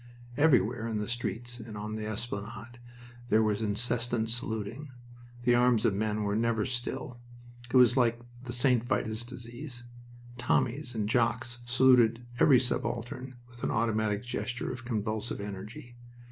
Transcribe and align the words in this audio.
Everywhere 0.35 0.87
in 0.87 0.97
the 0.97 1.07
streets 1.07 1.59
and 1.59 1.77
on 1.77 1.93
the 1.93 2.07
esplanade 2.07 2.79
there 3.29 3.43
was 3.43 3.61
incessant 3.61 4.31
saluting. 4.31 4.89
The 5.43 5.53
arms 5.53 5.85
of 5.85 5.93
men 5.93 6.23
were 6.23 6.35
never 6.35 6.65
still. 6.65 7.19
It 7.71 7.77
was 7.77 7.95
like 7.95 8.19
the 8.45 8.51
St. 8.51 8.83
Vitus 8.83 9.23
disease. 9.23 9.83
Tommies 10.39 10.95
and 10.95 11.07
Jocks 11.07 11.59
saluted 11.67 12.25
every 12.39 12.59
subaltern 12.59 13.35
with 13.47 13.63
an 13.63 13.69
automatic 13.69 14.23
gesture 14.23 14.71
of 14.71 14.85
convulsive 14.85 15.39
energy. 15.39 15.95